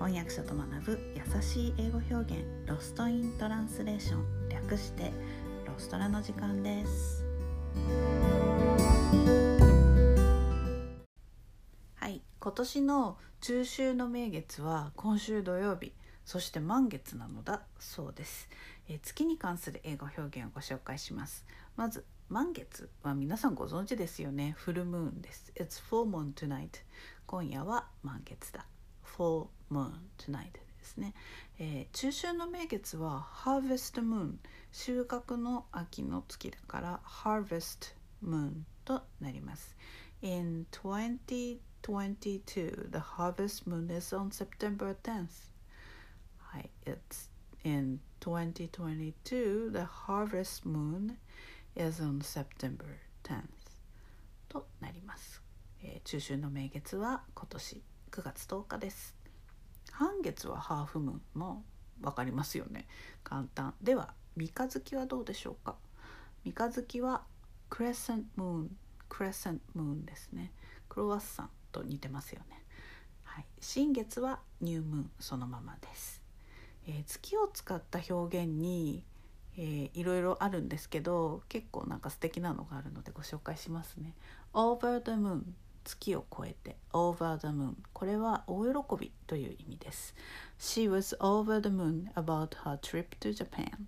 [0.00, 5.12] 翻訳者と学ぶ優しい英語表現ロストイントランスレーション略して
[5.66, 7.22] ロストラの時間です。
[11.96, 15.92] はい今年の中秋の名月は今週土曜日
[16.24, 18.48] そして満月なのだそうです、
[18.88, 21.44] え、月に関する英語表現をご紹介します。
[21.76, 24.54] まず満月は皆さんご存知ですよね。
[24.56, 25.52] フルムーンです。
[25.56, 26.80] It's full moon tonight
[27.26, 28.64] 今夜は満月だ。
[29.16, 31.14] Full moon tonight ですね、
[31.58, 34.34] えー、中秋の名月は harvest moon
[34.72, 39.76] 収穫の秋の月だから harvest moon となります
[40.22, 45.50] In 2022 the harvest moon is on September 10th
[46.38, 47.30] はい It's
[47.64, 51.16] in 2022 the harvest moon
[51.76, 52.84] is on September
[53.22, 53.42] 10th
[54.48, 55.42] となります、
[55.82, 59.14] えー、中秋の名月は今年9月10日です。
[59.92, 61.62] 半月はハーフムーンも
[62.00, 62.88] 分かりますよね。
[63.22, 63.74] 簡単。
[63.80, 65.76] では三日月はどうでしょうか？
[66.44, 67.22] 三日月は
[67.68, 68.76] クレッセントムーン
[69.08, 70.52] クレッセンムーンですね。
[70.88, 72.64] クロワッサンと似てますよね。
[73.22, 73.46] はい。
[73.60, 76.20] 新月はニュームーンそのままです、
[76.88, 79.04] えー、月を使った表現に
[79.56, 84.14] えー、いろいろあるんですけど結構なんか素敵なのがあるのでご紹介しますね。
[84.54, 85.42] Over the moon
[85.84, 90.14] 月を越えて over the moon これは大喜びという意味です
[90.58, 93.86] She was over the moon about her trip to Japan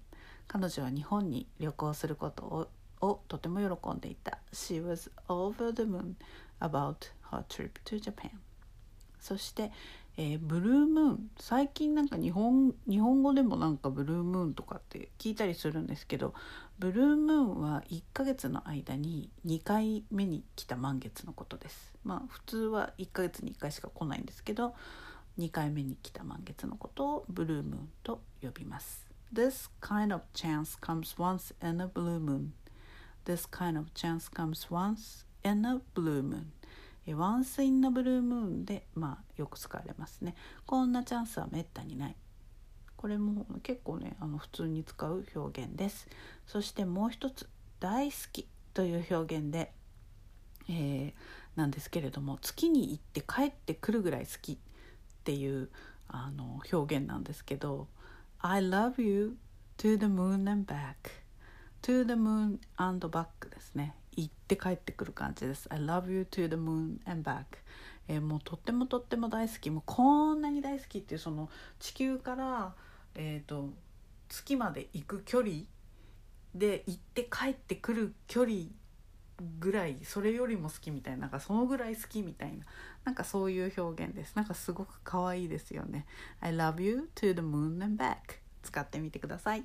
[0.48, 2.68] 彼女は日本に旅行することを
[3.00, 6.14] をとても喜んでいた She was over the moon
[6.60, 8.30] about her trip to Japan
[9.18, 9.70] そして
[10.18, 16.34] えー、ブルームーン最近なんか日本日本語でもなんかブルームーンとかって聞いたりするんですけど
[16.78, 21.94] ブルームーンは1ヶ月の間に2回目に来た満月のことです。
[22.04, 24.74] まあ普通は1ヶ月に1回しか来ないんですけど
[25.38, 29.06] 2回目に来た満月のことをブルームーンと呼びます。
[29.32, 32.52] This kind of chance comes once in a blue moon.
[33.24, 36.52] This kind of chance comes once in a blue moon.
[37.08, 40.36] ワンスインのブルームーンで、まあ、よく使われますね。
[40.66, 42.16] こんなチャンスはめったにない。
[42.96, 46.06] これも結構ねあの普通に使う表現です。
[46.46, 47.48] そしてもう一つ
[47.80, 49.72] 大好きという表現で、
[50.68, 51.12] えー、
[51.56, 54.56] なんですけれども月に行って帰ってくるぐらい好きっ
[55.24, 55.68] ていう
[56.06, 57.88] あの表現なんですけど
[58.38, 59.36] I love you
[59.78, 60.94] to the moon and back.
[61.82, 63.96] To the moon and back ですね。
[64.16, 65.68] 行って帰ってくる感じです。
[65.70, 67.44] I love you to the moon and back.
[68.08, 69.70] えー、もうとってもとっても大好き。
[69.70, 72.74] もうこんなに大好きっていうその地球から、
[73.14, 73.70] えーと、
[74.28, 75.64] 月まで行く距離
[76.54, 78.66] で行って帰ってくる距離
[79.58, 82.64] ぐらいそれよりも好きみたいななんかそのぐらい好きみたいな
[83.04, 84.34] なんかそういう表現です。
[84.36, 86.06] なんかすごく可愛いですよね。
[86.40, 88.16] I love you to the moon and back.
[88.62, 89.64] 使ってみてください。